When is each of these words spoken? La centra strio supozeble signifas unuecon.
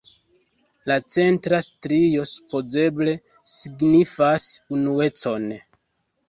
La 0.91 0.95
centra 1.15 1.59
strio 1.65 2.25
supozeble 2.29 3.13
signifas 3.53 4.49
unuecon. 4.79 5.47